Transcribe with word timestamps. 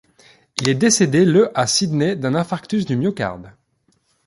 Il 0.59 0.67
est 0.67 0.73
décédé 0.73 1.25
le 1.25 1.51
à 1.55 1.67
Sydney 1.67 2.15
d'un 2.15 2.33
infarctus 2.33 2.87
du 2.87 2.95
myocarde. 2.97 3.51